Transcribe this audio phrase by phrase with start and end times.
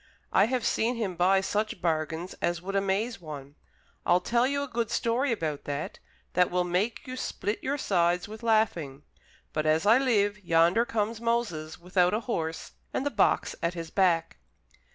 [0.33, 3.53] I have seen him buy such bargains as would amaze one.
[4.03, 5.99] I'll tell you a good story about that,
[6.33, 9.03] that will make you split your sides with laughing.
[9.53, 13.91] But, as I live, yonder comes Moses, without a horse, and the box at his
[13.91, 14.37] back."